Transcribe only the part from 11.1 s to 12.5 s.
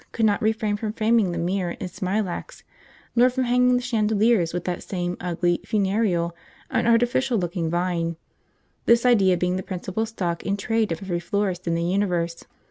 florist in the universe.